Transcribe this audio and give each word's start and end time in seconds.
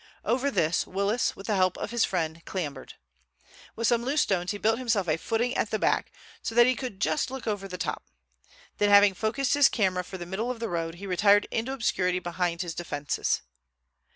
Over 0.25 0.49
this 0.49 0.87
Willis, 0.87 1.35
with 1.35 1.45
the 1.45 1.55
help 1.55 1.77
of 1.77 1.91
his 1.91 2.05
friend, 2.05 2.43
clambered. 2.43 2.95
With 3.75 3.85
some 3.85 4.03
loose 4.03 4.21
stones 4.21 4.49
he 4.49 4.57
built 4.57 4.79
himself 4.79 5.07
a 5.07 5.15
footing 5.15 5.55
at 5.55 5.69
the 5.69 5.77
back, 5.77 6.11
so 6.41 6.55
that 6.55 6.65
he 6.65 6.75
could 6.75 6.99
just 6.99 7.29
look 7.29 7.45
over 7.45 7.67
the 7.67 7.77
top. 7.77 8.01
Then 8.79 8.89
having 8.89 9.13
focused 9.13 9.53
his 9.53 9.69
camera 9.69 10.03
for 10.03 10.17
the 10.17 10.25
middle 10.25 10.49
of 10.49 10.59
the 10.59 10.69
road, 10.69 10.95
he 10.95 11.05
retired 11.05 11.45
into 11.51 11.71
obscurity 11.71 12.17
behind 12.17 12.63
his 12.63 12.73
defences. 12.73 13.43